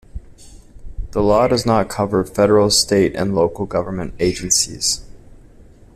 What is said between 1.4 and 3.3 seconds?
does not cover federal, state,